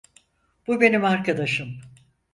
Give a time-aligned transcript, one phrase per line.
[0.67, 1.81] Bu benim arkadaşım.